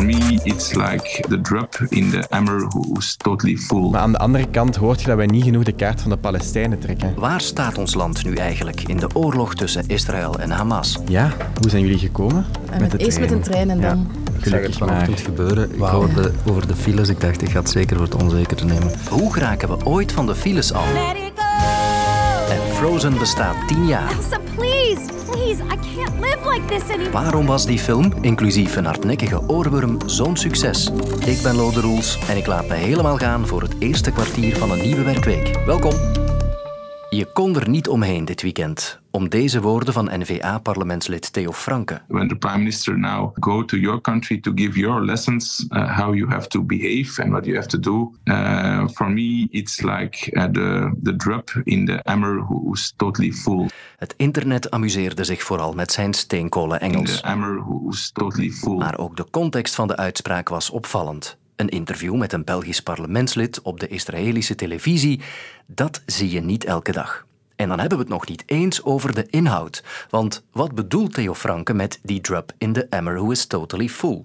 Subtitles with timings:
[0.00, 3.90] For me, it's like the drop in the hammer who's totally full.
[3.90, 6.16] Maar aan de andere kant hoort je dat wij niet genoeg de kaart van de
[6.16, 7.14] Palestijnen trekken.
[7.16, 10.98] Waar staat ons land nu eigenlijk in de oorlog tussen Israël en Hamas?
[11.08, 12.46] Ja, hoe zijn jullie gekomen?
[12.78, 14.10] met Eerst met een trein en dan...
[14.38, 15.08] Gelukkig maar.
[15.08, 15.74] Het gebeuren.
[15.74, 17.08] Ik hoorde over de files.
[17.08, 18.92] Ik dacht, ik ga het zeker voor het onzeker nemen.
[19.10, 20.94] Hoe geraken we ooit van de files af?
[22.50, 24.14] En Frozen bestaat 10 jaar.
[24.90, 27.10] I can't live like this anymore.
[27.10, 30.90] Waarom was die film, inclusief een hardnekkige oorworm, zo'n succes?
[31.26, 34.70] Ik ben Lode Roels en ik laat me helemaal gaan voor het eerste kwartier van
[34.70, 35.64] een nieuwe werkweek.
[35.66, 36.19] Welkom!
[37.12, 42.00] Je kon er niet omheen dit weekend om deze woorden van NVA-parlementslid Theo Franke.
[42.08, 46.14] When the prime minister now go to your country to give your lessons uh, how
[46.14, 50.36] you have to behave and what you have to do, uh, for me it's like
[50.36, 53.68] uh, the the drop in the hammer who's totally full.
[53.96, 57.20] Het internet amuseerde zich vooral met zijn steenkolen Engels.
[57.20, 58.76] The hammer who's totally full.
[58.76, 61.38] Maar ook de context van de uitspraak was opvallend.
[61.60, 65.20] Een interview met een Belgisch parlementslid op de Israëlische televisie,
[65.66, 67.26] dat zie je niet elke dag.
[67.56, 69.84] En dan hebben we het nog niet eens over de inhoud.
[70.10, 74.24] Want wat bedoelt Theo Franke met die drop in the hammer who is totally full?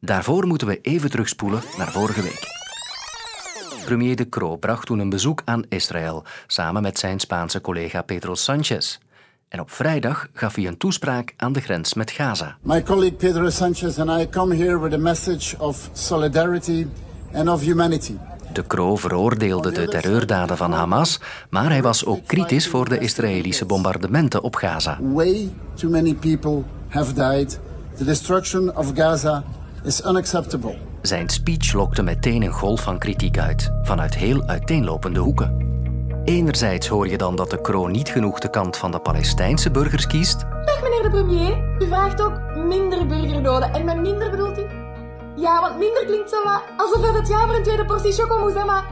[0.00, 2.40] Daarvoor moeten we even terugspoelen naar vorige week.
[3.84, 8.34] Premier De Croo bracht toen een bezoek aan Israël samen met zijn Spaanse collega Pedro
[8.34, 8.98] Sanchez.
[9.48, 12.56] En op vrijdag gaf hij een toespraak aan de grens met Gaza.
[12.62, 16.86] My colleague Pedro Sanchez and I come here with a message of solidarity
[17.32, 18.14] and of humanity.
[18.52, 23.64] De Croo veroordeelde de terreurdaden van Hamas, maar hij was ook kritisch voor de Israëlische
[23.64, 24.98] bombardementen op Gaza.
[25.00, 27.60] Way too many people have died.
[27.96, 29.44] The destruction of Gaza
[29.84, 30.78] is unacceptable.
[31.02, 35.77] Zijn speech lokte meteen een golf van kritiek uit, vanuit heel uiteenlopende hoeken.
[36.28, 40.06] Enerzijds hoor je dan dat de kroon niet genoeg de kant van de Palestijnse burgers
[40.06, 40.40] kiest.
[40.40, 43.72] Dag meneer de premier, u vraagt ook minder burgerdoden.
[43.72, 44.62] En met minder bedoelt u?
[45.36, 48.38] Ja, want minder klinkt zo wat alsof dat het ja voor een tweede portie choco
[48.38, 48.84] moest, maar...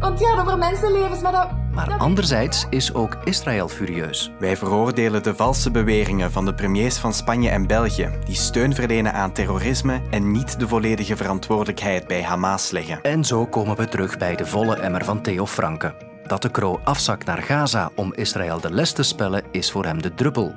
[0.00, 1.48] Want ja, over mensenlevens, maar dat...
[1.70, 4.32] Maar anderzijds is ook Israël furieus.
[4.38, 9.12] Wij veroordelen de valse beweringen van de premiers van Spanje en België, die steun verlenen
[9.12, 13.02] aan terrorisme en niet de volledige verantwoordelijkheid bij Hamas leggen.
[13.02, 16.10] En zo komen we terug bij de volle emmer van Theo Franke.
[16.32, 20.02] Dat de Kro afzakt naar Gaza om Israël de les te spellen, is voor hem
[20.02, 20.54] de druppel.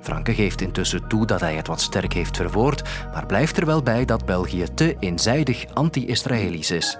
[0.00, 2.82] Franke geeft intussen toe dat hij het wat sterk heeft verwoord,
[3.12, 6.98] maar blijft er wel bij dat België te eenzijdig anti-Israëlisch is.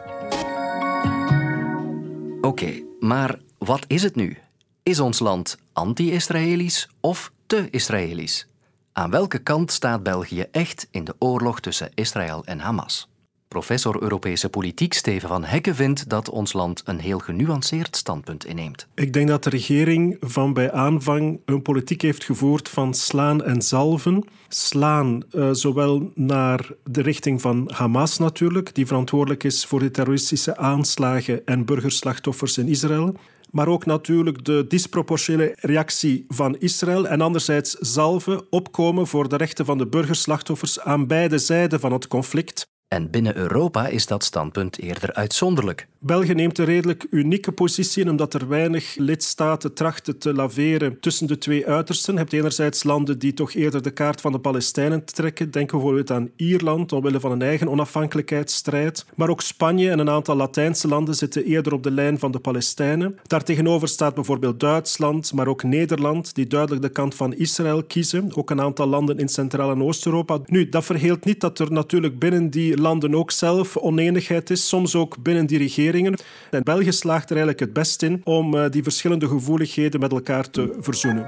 [2.41, 4.38] Oké, maar wat is het nu?
[4.82, 8.47] Is ons land anti-Israëlisch of te Israëlisch?
[8.92, 13.09] Aan welke kant staat België echt in de oorlog tussen Israël en Hamas?
[13.50, 18.87] Professor Europese politiek Steven van Hekken vindt dat ons land een heel genuanceerd standpunt inneemt.
[18.94, 23.62] Ik denk dat de regering van bij aanvang een politiek heeft gevoerd van slaan en
[23.62, 24.25] zalven.
[24.49, 30.56] Slaan uh, zowel naar de richting van Hamas natuurlijk, die verantwoordelijk is voor de terroristische
[30.56, 33.15] aanslagen en burgerslachtoffers in Israël
[33.50, 39.65] maar ook natuurlijk de disproportionele reactie van Israël en anderzijds zalven opkomen voor de rechten
[39.65, 42.69] van de burgerslachtoffers aan beide zijden van het conflict.
[42.91, 45.87] En binnen Europa is dat standpunt eerder uitzonderlijk.
[45.99, 51.27] België neemt een redelijk unieke positie in, omdat er weinig lidstaten trachten te laveren tussen
[51.27, 52.12] de twee uitersten.
[52.12, 55.51] Je hebt enerzijds landen die toch eerder de kaart van de Palestijnen trekken.
[55.51, 59.07] Denk bijvoorbeeld aan Ierland, omwille van een eigen onafhankelijkheidsstrijd.
[59.15, 62.39] Maar ook Spanje en een aantal Latijnse landen zitten eerder op de lijn van de
[62.39, 63.19] Palestijnen.
[63.22, 68.37] Daartegenover staat bijvoorbeeld Duitsland, maar ook Nederland, die duidelijk de kant van Israël kiezen.
[68.37, 70.39] Ook een aantal landen in Centraal- en Oost-Europa.
[70.47, 74.94] Nu, dat verheelt niet dat er natuurlijk binnen die landen ook zelf oneenigheid is, soms
[74.94, 76.18] ook binnen die regeringen.
[76.50, 80.50] En België slaagt er eigenlijk het best in om eh, die verschillende gevoeligheden met elkaar
[80.50, 81.26] te verzoenen.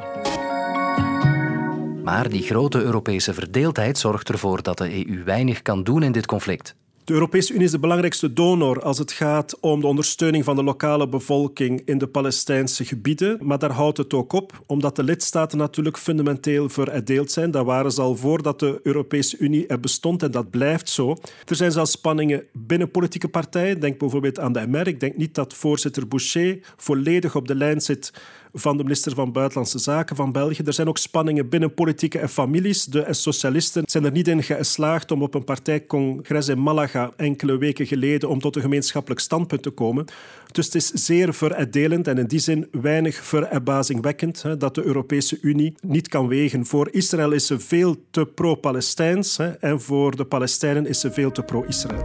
[2.05, 6.27] Maar die grote Europese verdeeldheid zorgt ervoor dat de EU weinig kan doen in dit
[6.27, 6.75] conflict.
[7.05, 10.63] De Europese Unie is de belangrijkste donor als het gaat om de ondersteuning van de
[10.63, 13.39] lokale bevolking in de Palestijnse gebieden.
[13.41, 17.51] Maar daar houdt het ook op, omdat de lidstaten natuurlijk fundamenteel veroordeeld zijn.
[17.51, 21.17] Dat waren ze al voordat de Europese Unie er bestond en dat blijft zo.
[21.47, 23.81] Er zijn zelfs spanningen binnen politieke partijen.
[23.81, 24.87] Denk bijvoorbeeld aan de MR.
[24.87, 28.13] Ik denk niet dat voorzitter Boucher volledig op de lijn zit
[28.53, 30.63] van de minister van Buitenlandse Zaken van België.
[30.65, 32.85] Er zijn ook spanningen binnen politieke en families.
[32.85, 37.87] De socialisten zijn er niet in geslaagd om op een partijcongres in Malaga enkele weken
[37.87, 40.05] geleden om tot een gemeenschappelijk standpunt te komen.
[40.53, 45.75] Dus het is zeer veruitdelend en in die zin weinig verbazingwekkend dat de Europese Unie
[45.81, 46.67] niet kan wegen.
[46.67, 51.43] Voor Israël is ze veel te pro-Palestijns en voor de Palestijnen is ze veel te
[51.43, 52.05] pro-Israël.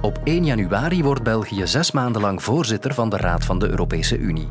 [0.00, 4.18] Op 1 januari wordt België zes maanden lang voorzitter van de Raad van de Europese
[4.18, 4.48] Unie.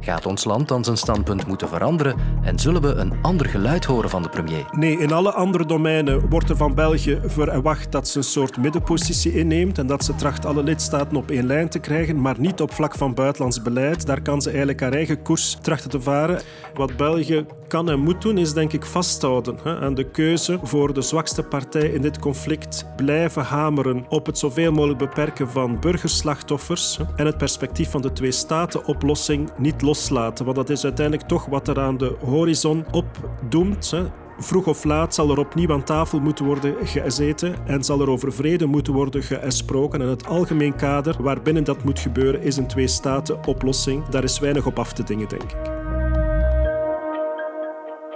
[0.00, 4.10] Gaat ons land dan zijn standpunt moeten veranderen en zullen we een ander geluid horen
[4.10, 4.64] van de premier?
[4.72, 9.32] Nee, in alle andere domeinen wordt er van België verwacht dat ze een soort middenpositie
[9.32, 12.72] inneemt en dat ze tracht alle lidstaten op één lijn te krijgen, maar niet op
[12.72, 14.06] vlak van buitenlands beleid.
[14.06, 16.40] Daar kan ze eigenlijk haar eigen koers trachten te varen.
[16.74, 20.94] Wat België kan en moet doen, is denk ik vasthouden hè, aan de keuze voor
[20.94, 22.86] de zwakste partij in dit conflict.
[22.96, 29.50] Blijven hameren op het zoveel mogelijk beperken van burgerslachtoffers en het perspectief van de twee-staten-oplossing
[29.56, 30.44] niet loslaten.
[30.44, 33.90] Want dat is uiteindelijk toch wat er aan de horizon opdoemt.
[33.90, 34.02] Hè.
[34.38, 38.32] Vroeg of laat zal er opnieuw aan tafel moeten worden gezeten en zal er over
[38.32, 40.02] vrede moeten worden gesproken.
[40.02, 44.04] En het algemeen kader waarbinnen dat moet gebeuren is een twee-staten-oplossing.
[44.08, 45.56] Daar is weinig op af te dingen, denk ik.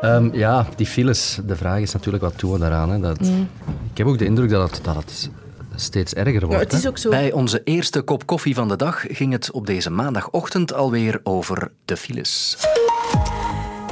[0.04, 1.40] Um, ja, die files.
[1.46, 2.90] De vraag is natuurlijk wat doen we daaraan.
[2.90, 3.00] Hè?
[3.00, 3.48] Dat, mm.
[3.90, 5.30] Ik heb ook de indruk dat het, dat het
[5.76, 6.52] steeds erger wordt.
[6.52, 7.10] Ja, het is ook zo.
[7.10, 11.70] Bij onze eerste kop koffie van de dag ging het op deze maandagochtend alweer over
[11.84, 12.56] de files.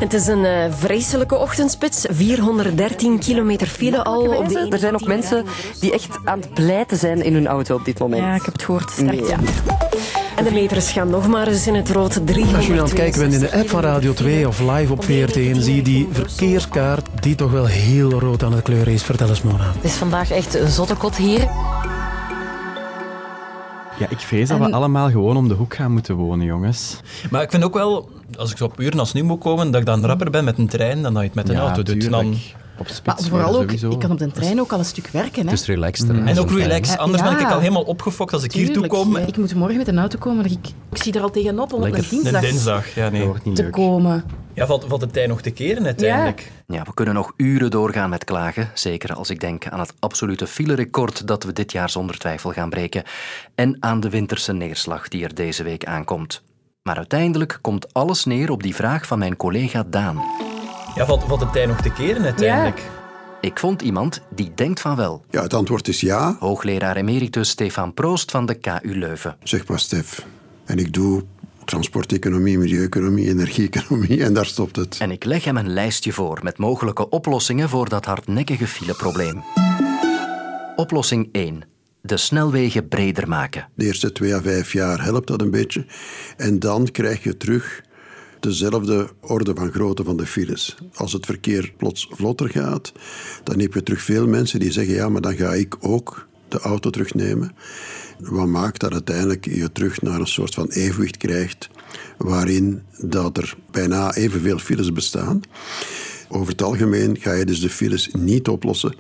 [0.00, 2.06] Het is een uh, vreselijke ochtendspits.
[2.10, 4.36] 413 kilometer file al.
[4.36, 5.44] Op de er zijn ook mensen
[5.80, 8.22] die echt aan het pleiten zijn in hun auto op dit moment.
[8.22, 8.90] Ja, ik heb het gehoord.
[8.90, 9.38] Sterk, ja.
[10.36, 12.20] En de meters gaan nog maar eens in het rood.
[12.56, 15.04] Als je aan het kijken bent in de app van Radio 2 of live op
[15.04, 19.02] VRT1, zie je die verkeerskaart die toch wel heel rood aan het kleuren is.
[19.02, 19.72] Vertel eens, Mona.
[19.74, 21.48] Het is vandaag echt een zottekot hier.
[23.98, 27.00] Ja, ik vrees dat we allemaal gewoon om de hoek gaan moeten wonen, jongens.
[27.30, 29.80] Maar ik vind ook wel, als ik zo op uren als nu moet komen, dat
[29.80, 32.10] ik dan rapper ben met een trein dan dat je het met een auto doet.
[32.10, 32.36] Dan...
[32.80, 35.44] Op maar vooral ook, ik kan op de trein ook al een stuk werken.
[35.44, 35.50] Hè.
[35.50, 36.26] Het is relaxter.
[36.26, 36.98] En ook relaxed.
[36.98, 39.16] Anders ben ik al helemaal opgefokt als ik hier toe kom.
[39.16, 40.44] Ik moet morgen met een auto komen.
[40.44, 43.52] Ik, ik zie er al tegenop om op een dinsdag, een dinsdag ja, nee.
[43.52, 44.24] te komen.
[44.54, 46.50] Ja, valt, valt de tijd nog te keren uiteindelijk.
[46.66, 46.74] Ja.
[46.74, 48.70] ja, we kunnen nog uren doorgaan met klagen.
[48.74, 52.70] Zeker als ik denk aan het absolute filerecord dat we dit jaar zonder twijfel gaan
[52.70, 53.02] breken.
[53.54, 56.42] En aan de winterse neerslag die er deze week aankomt.
[56.82, 60.49] Maar uiteindelijk komt alles neer op die vraag van mijn collega Daan.
[60.94, 62.78] Ja, valt, valt de tijd nog te keren uiteindelijk?
[62.78, 62.98] Ja.
[63.40, 65.24] Ik vond iemand die denkt van wel.
[65.30, 66.36] Ja, het antwoord is ja.
[66.38, 69.36] Hoogleraar emeritus Stefan Proost van de KU Leuven.
[69.42, 70.26] Zeg maar, Stef.
[70.64, 71.24] En ik doe
[71.64, 74.98] transporteconomie, milieueconomie, energie-economie en daar stopt het.
[75.00, 79.42] En ik leg hem een lijstje voor met mogelijke oplossingen voor dat hardnekkige fileprobleem.
[80.76, 81.62] Oplossing 1
[82.02, 83.68] de snelwegen breder maken.
[83.74, 85.86] De eerste twee à vijf jaar helpt dat een beetje.
[86.36, 87.82] En dan krijg je terug
[88.42, 90.76] dezelfde orde van grootte van de files.
[90.94, 92.92] Als het verkeer plots vlotter gaat,
[93.44, 96.58] dan heb je terug veel mensen die zeggen: ja, maar dan ga ik ook de
[96.58, 97.54] auto terugnemen.
[98.18, 101.68] Wat maakt dat uiteindelijk je terug naar een soort van evenwicht krijgt,
[102.18, 105.40] waarin dat er bijna evenveel files bestaan.
[106.28, 108.94] Over het algemeen ga je dus de files niet oplossen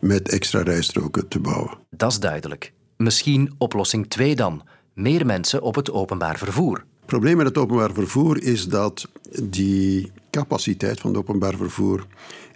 [0.00, 1.78] met extra rijstroken te bouwen.
[1.90, 2.72] Dat is duidelijk.
[2.96, 4.62] Misschien oplossing 2 dan.
[4.94, 6.84] Meer mensen op het openbaar vervoer.
[7.08, 9.08] Probleem met het openbaar vervoer is dat
[9.42, 12.06] die capaciteit van het openbaar vervoer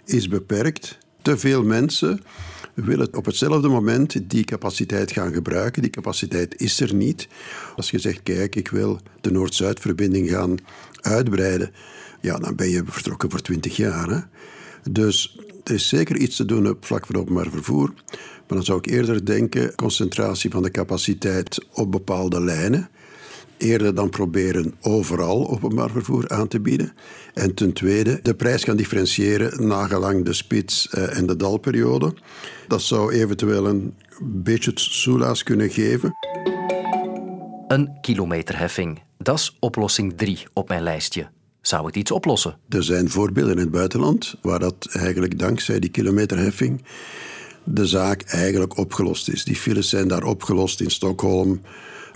[0.05, 0.97] is beperkt.
[1.21, 2.21] Te veel mensen
[2.73, 5.81] willen op hetzelfde moment die capaciteit gaan gebruiken.
[5.81, 7.27] Die capaciteit is er niet.
[7.75, 10.57] Als je zegt, kijk, ik wil de Noord-Zuid-verbinding gaan
[11.01, 11.71] uitbreiden,
[12.21, 14.09] ja, dan ben je vertrokken voor twintig jaar.
[14.09, 14.19] Hè?
[14.91, 17.93] Dus er is zeker iets te doen op vlak van openbaar vervoer.
[18.47, 22.89] Maar dan zou ik eerder denken concentratie van de capaciteit op bepaalde lijnen.
[23.57, 26.93] Eerder dan proberen overal openbaar vervoer aan te bieden.
[27.33, 32.13] En ten tweede, de prijs gaan differentiëren nagelang de spits eh, en de dalperiode.
[32.67, 36.13] Dat zou eventueel een beetje soelaas kunnen geven.
[37.67, 39.01] Een kilometerheffing.
[39.17, 41.29] Dat is oplossing 3 op mijn lijstje.
[41.61, 42.57] Zou het iets oplossen?
[42.69, 46.83] Er zijn voorbeelden in het buitenland waar dat eigenlijk dankzij die kilometerheffing
[47.63, 49.43] de zaak eigenlijk opgelost is.
[49.43, 51.61] Die files zijn daar opgelost in Stockholm,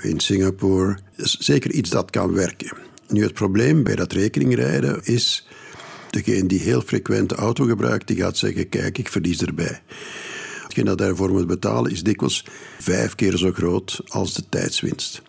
[0.01, 0.97] in Singapore.
[1.15, 2.77] is zeker iets dat kan werken.
[3.07, 5.47] Nu, het probleem bij dat rekeningrijden is...
[6.09, 8.69] degene die heel frequent de auto gebruikt, die gaat zeggen...
[8.69, 9.81] kijk, ik verlies erbij.
[10.63, 12.45] Hetgeen dat daarvoor moet betalen is dikwijls
[12.79, 15.21] vijf keer zo groot als de tijdswinst.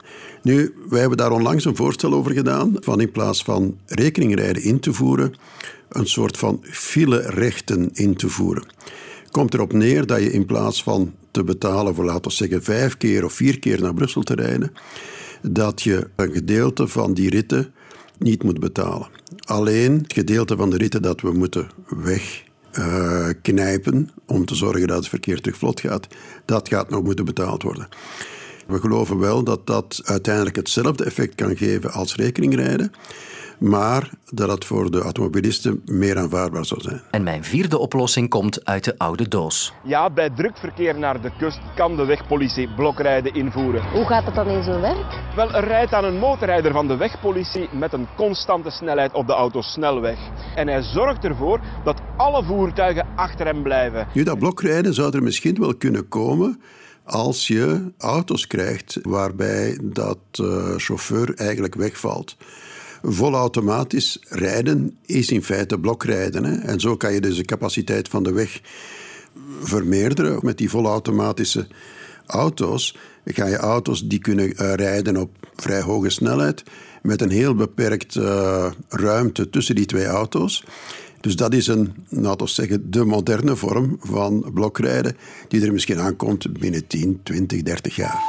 [0.42, 4.80] Nu, wij hebben daar onlangs een voorstel over gedaan, van in plaats van rekeningrijden in
[4.80, 5.34] te voeren,
[5.88, 8.66] een soort van file-rechten in te voeren.
[9.30, 12.96] Komt erop neer dat je in plaats van te betalen voor, laten we zeggen, vijf
[12.96, 14.72] keer of vier keer naar Brussel te rijden,
[15.42, 17.72] dat je een gedeelte van die ritten
[18.18, 19.08] niet moet betalen.
[19.44, 21.68] Alleen het gedeelte van de ritten dat we moeten
[22.72, 26.06] wegknijpen om te zorgen dat het verkeer terug vlot gaat,
[26.44, 27.88] dat gaat nog moeten betaald worden.
[28.66, 32.92] We geloven wel dat dat uiteindelijk hetzelfde effect kan geven als rekeningrijden.
[33.58, 37.00] Maar dat het voor de automobilisten meer aanvaardbaar zou zijn.
[37.10, 39.72] En mijn vierde oplossing komt uit de oude doos.
[39.84, 43.90] Ja, bij druk verkeer naar de kust kan de wegpolitie blokrijden invoeren.
[43.92, 45.22] Hoe gaat het dan in zijn werk?
[45.36, 49.32] Wel, er rijdt aan een motorrijder van de wegpolitie met een constante snelheid op de
[49.32, 50.18] autosnelweg.
[50.54, 54.06] En hij zorgt ervoor dat alle voertuigen achter hem blijven.
[54.14, 56.60] Nu, dat blokrijden zou er misschien wel kunnen komen
[57.04, 62.36] als je auto's krijgt waarbij dat uh, chauffeur eigenlijk wegvalt.
[63.02, 66.44] Volautomatisch rijden is in feite blokrijden.
[66.44, 66.54] Hè?
[66.54, 68.60] En zo kan je dus de capaciteit van de weg
[69.62, 70.38] vermeerderen.
[70.42, 71.66] Met die volautomatische
[72.26, 76.62] auto's ga je auto's die kunnen uh, rijden op vrij hoge snelheid
[77.02, 80.64] met een heel beperkt uh, ruimte tussen die twee auto's.
[81.20, 85.16] Dus dat is een, laten we zeggen, de moderne vorm van blokrijden
[85.48, 88.22] die er misschien aankomt binnen 10, 20, 30 jaar.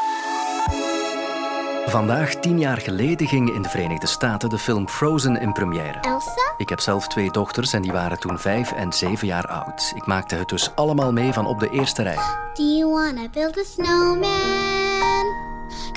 [1.90, 6.00] Vandaag, tien jaar geleden, ging in de Verenigde Staten de film Frozen in première.
[6.00, 6.54] Elsa?
[6.58, 9.92] Ik heb zelf twee dochters en die waren toen vijf en zeven jaar oud.
[9.96, 12.20] Ik maakte het dus allemaal mee van op de eerste rij.
[12.54, 14.89] Do you wanna build a snowman?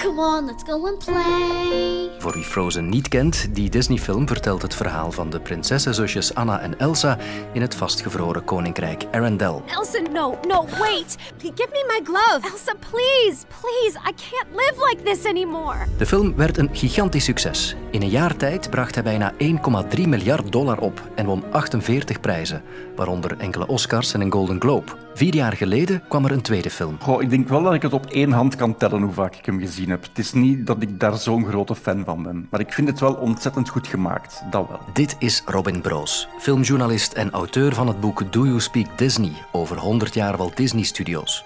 [0.03, 2.11] Come on, let's go and play.
[2.19, 6.79] Voor wie Frozen niet kent, die Disney-film vertelt het verhaal van de prinsessenzusjes Anna en
[6.79, 7.19] Elsa
[7.53, 9.61] in het vastgevroren koninkrijk Arendelle.
[9.67, 11.17] Elsa, no, no, wait.
[11.39, 12.41] Give me my glove.
[12.51, 13.99] Elsa, please, please.
[14.09, 15.87] I can't live like this anymore.
[15.99, 17.77] De film werd een gigantisch succes.
[17.91, 22.63] In een jaar tijd bracht hij bijna 1,3 miljard dollar op en won 48 prijzen,
[22.97, 24.93] waaronder enkele Oscars en een Golden Globe.
[25.14, 26.97] Vier jaar geleden kwam er een tweede film.
[27.00, 29.47] Goh, ik denk wel dat ik het op één hand kan tellen hoe vaak ik
[29.47, 30.02] hem gezien heb.
[30.02, 33.00] Het is niet dat ik daar zo'n grote fan van ben, maar ik vind het
[33.00, 34.42] wel ontzettend goed gemaakt.
[34.50, 34.81] Dat wel.
[34.92, 39.76] Dit is Robin Broos, filmjournalist en auteur van het boek Do You Speak Disney over
[39.76, 41.45] 100 jaar Walt Disney Studios.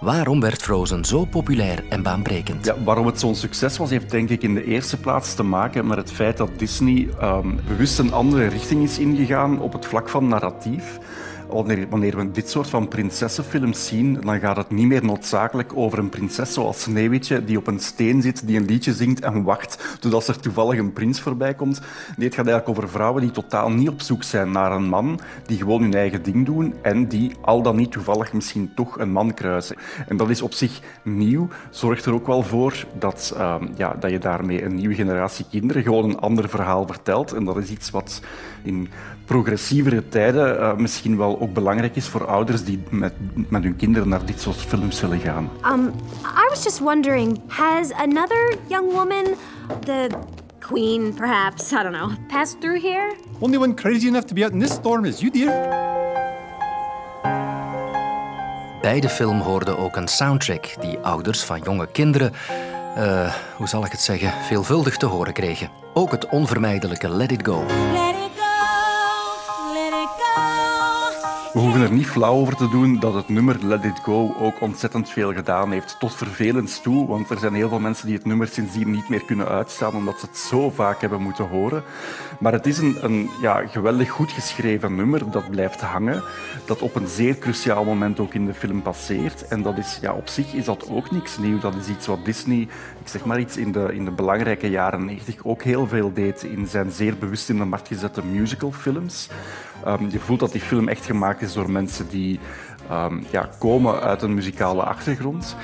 [0.00, 2.64] Waarom werd Frozen zo populair en baanbrekend?
[2.64, 5.86] Ja, waarom het zo'n succes was, heeft denk ik in de eerste plaats te maken
[5.86, 10.08] met het feit dat Disney um, bewust een andere richting is ingegaan op het vlak
[10.08, 10.98] van narratief.
[11.52, 15.98] Wanneer, wanneer we dit soort van prinsessenfilms zien, dan gaat het niet meer noodzakelijk over
[15.98, 19.96] een prinses zoals Sneeuwwitje die op een steen zit, die een liedje zingt en wacht
[20.00, 21.80] totdat er toevallig een prins voorbij komt.
[22.16, 25.20] Nee, het gaat eigenlijk over vrouwen die totaal niet op zoek zijn naar een man,
[25.46, 29.12] die gewoon hun eigen ding doen en die al dan niet toevallig misschien toch een
[29.12, 29.76] man kruisen.
[30.08, 34.10] En dat is op zich nieuw, zorgt er ook wel voor dat, uh, ja, dat
[34.10, 37.32] je daarmee een nieuwe generatie kinderen gewoon een ander verhaal vertelt.
[37.32, 38.20] En dat is iets wat
[38.62, 38.88] in
[39.24, 43.12] progressievere tijden uh, misschien wel ook belangrijk is voor ouders die met,
[43.48, 45.50] met hun kinderen naar dit soort films willen gaan.
[45.64, 45.92] Um,
[46.24, 49.24] I was just wondering, has another young woman,
[49.84, 50.08] the
[50.58, 53.16] queen perhaps, I don't know, passed through here?
[53.38, 55.88] Only one crazy enough to be out in this storm is you, dear.
[58.80, 62.32] Bij de film hoorde ook een soundtrack die ouders van jonge kinderen,
[62.98, 65.70] uh, hoe zal ik het zeggen, veelvuldig te horen kregen.
[65.94, 67.64] Ook het onvermijdelijke Let It Go.
[71.52, 74.60] We hoeven er niet flauw over te doen dat het nummer Let It Go ook
[74.60, 75.96] ontzettend veel gedaan heeft.
[75.98, 79.24] Tot vervelend toe, want er zijn heel veel mensen die het nummer sindsdien niet meer
[79.24, 81.82] kunnen uitstaan omdat ze het zo vaak hebben moeten horen.
[82.40, 86.22] Maar het is een, een ja, geweldig goed geschreven nummer dat blijft hangen,
[86.66, 89.48] dat op een zeer cruciaal moment ook in de film passeert.
[89.48, 91.58] En dat is, ja, op zich is dat ook niks nieuw.
[91.58, 92.60] Dat is iets wat Disney,
[93.00, 96.42] ik zeg maar iets, in de, in de belangrijke jaren 90 ook heel veel deed
[96.42, 99.28] in zijn zeer bewust in de markt gezette musicalfilms.
[99.86, 102.40] Um, je voelt dat die film echt gemaakt is door mensen die
[102.90, 105.56] um, ja, komen uit een muzikale achtergrond.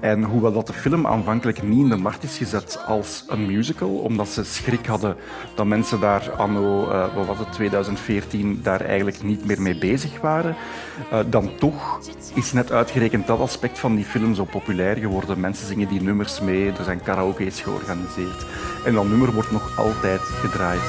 [0.00, 3.88] En hoewel dat de film aanvankelijk niet in de markt is gezet als een musical,
[3.88, 5.16] omdat ze schrik hadden
[5.54, 10.20] dat mensen daar anno, uh, wat was het, 2014, daar eigenlijk niet meer mee bezig
[10.20, 10.56] waren,
[11.12, 12.00] uh, dan toch
[12.34, 15.40] is net uitgerekend dat aspect van die film zo populair geworden.
[15.40, 18.46] Mensen zingen die nummers mee, er zijn karaoke's georganiseerd.
[18.84, 20.80] En dat nummer wordt nog altijd gedraaid.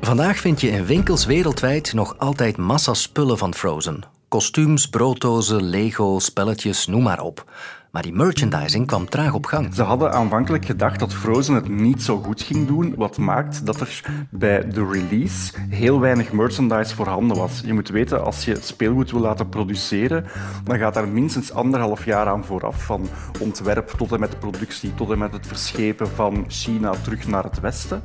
[0.00, 4.02] Vandaag vind je in winkels wereldwijd nog altijd massa spullen van Frozen.
[4.28, 7.44] Kostuums, brooddozen, Lego, spelletjes, noem maar op.
[7.90, 9.74] Maar die merchandising kwam traag op gang.
[9.74, 13.80] Ze hadden aanvankelijk gedacht dat Frozen het niet zo goed ging doen, wat maakt dat
[13.80, 17.60] er bij de release heel weinig merchandise voorhanden was.
[17.64, 20.24] Je moet weten, als je speelgoed wil laten produceren,
[20.64, 23.08] dan gaat daar minstens anderhalf jaar aan vooraf, van
[23.40, 27.60] ontwerp tot en met productie, tot en met het verschepen van China terug naar het
[27.60, 28.02] westen.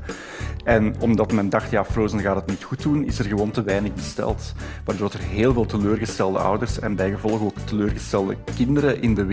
[0.63, 3.63] En omdat men dacht, ja, Frozen gaat het niet goed doen, is er gewoon te
[3.63, 4.53] weinig besteld.
[4.85, 9.25] Waardoor er heel veel teleurgestelde ouders en bijgevolg ook teleurgestelde kinderen in de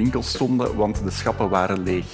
[0.77, 2.07] want de schappen waren leeg.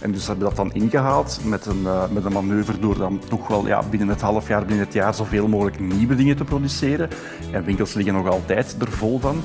[0.00, 3.20] En dus hebben we dat dan ingehaald met een, uh, met een manoeuvre door dan
[3.28, 6.44] toch wel ja, binnen het half jaar, binnen het jaar zoveel mogelijk nieuwe dingen te
[6.44, 7.08] produceren.
[7.52, 9.42] En winkels liggen nog altijd er vol van.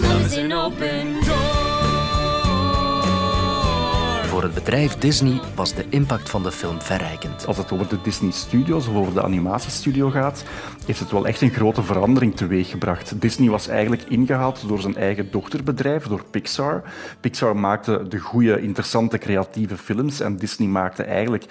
[0.00, 1.19] Voor
[4.40, 7.46] Voor het bedrijf Disney was de impact van de film verrijkend.
[7.46, 10.44] Als het over de Disney Studios of over de animatiestudio gaat,
[10.86, 13.20] heeft het wel echt een grote verandering teweeggebracht.
[13.20, 16.82] Disney was eigenlijk ingehaald door zijn eigen dochterbedrijf, door Pixar.
[17.20, 21.44] Pixar maakte de goede, interessante, creatieve films en Disney maakte eigenlijk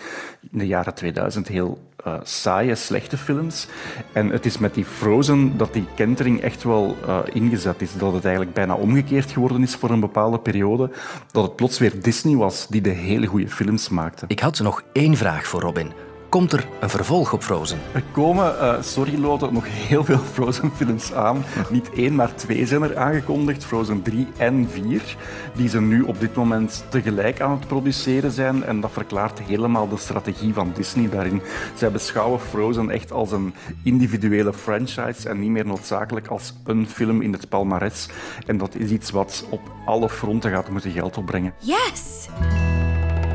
[0.52, 3.68] in de jaren 2000 heel uh, saaie, slechte films.
[4.14, 7.98] En het is met die Frozen dat die kentering echt wel uh, ingezet is.
[7.98, 10.92] Dat het eigenlijk bijna omgekeerd geworden is voor een bepaalde periode.
[11.32, 14.26] Dat het plots weer Disney was die de hele goede films maakte.
[14.28, 16.09] Ik had nog één vraag voor Robin.
[16.30, 17.80] Komt er een vervolg op Frozen?
[17.94, 21.44] Er komen, uh, sorry Lotte, nog heel veel Frozen-films aan.
[21.70, 23.66] Niet één, maar twee zijn er aangekondigd.
[23.66, 25.16] Frozen 3 en 4.
[25.56, 28.64] Die ze nu op dit moment tegelijk aan het produceren zijn.
[28.64, 31.42] En dat verklaart helemaal de strategie van Disney daarin.
[31.76, 37.22] Zij beschouwen Frozen echt als een individuele franchise en niet meer noodzakelijk als een film
[37.22, 38.10] in het palmares.
[38.46, 41.54] En dat is iets wat op alle fronten gaat moeten geld opbrengen.
[41.60, 42.28] Yes!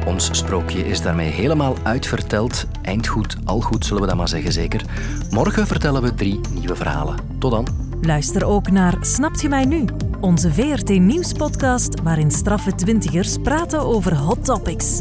[0.07, 2.67] Ons sprookje is daarmee helemaal uitverteld.
[2.83, 4.85] Eindgoed, al goed zullen we dat maar zeggen zeker.
[5.31, 7.17] Morgen vertellen we drie nieuwe verhalen.
[7.39, 7.67] Tot dan.
[8.03, 9.85] Luister ook naar Snapt je mij nu?
[10.21, 15.01] Onze VRT Nieuwspodcast waarin straffe twintigers praten over hot topics.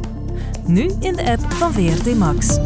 [0.66, 2.60] Nu in de app van VRT Max.